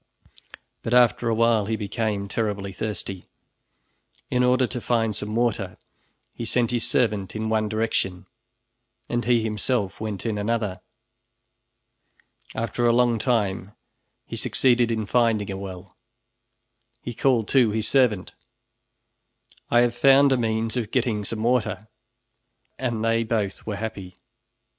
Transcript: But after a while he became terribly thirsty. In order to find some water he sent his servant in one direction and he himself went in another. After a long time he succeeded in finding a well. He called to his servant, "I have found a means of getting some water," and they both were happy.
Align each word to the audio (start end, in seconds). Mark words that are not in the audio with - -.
But 0.81 0.95
after 0.95 1.29
a 1.29 1.35
while 1.35 1.67
he 1.67 1.75
became 1.75 2.27
terribly 2.27 2.73
thirsty. 2.73 3.25
In 4.31 4.43
order 4.43 4.65
to 4.65 4.81
find 4.81 5.15
some 5.15 5.35
water 5.35 5.77
he 6.33 6.43
sent 6.43 6.71
his 6.71 6.89
servant 6.89 7.35
in 7.35 7.49
one 7.49 7.69
direction 7.69 8.25
and 9.07 9.23
he 9.25 9.43
himself 9.43 10.01
went 10.01 10.25
in 10.25 10.39
another. 10.39 10.81
After 12.55 12.87
a 12.87 12.91
long 12.95 13.19
time 13.19 13.73
he 14.25 14.35
succeeded 14.35 14.89
in 14.89 15.05
finding 15.05 15.51
a 15.51 15.57
well. 15.57 15.95
He 17.03 17.13
called 17.13 17.47
to 17.49 17.69
his 17.69 17.87
servant, 17.87 18.33
"I 19.69 19.81
have 19.81 19.93
found 19.93 20.31
a 20.31 20.35
means 20.37 20.75
of 20.77 20.89
getting 20.89 21.23
some 21.25 21.43
water," 21.43 21.89
and 22.79 23.05
they 23.05 23.23
both 23.23 23.67
were 23.67 23.75
happy. 23.75 24.17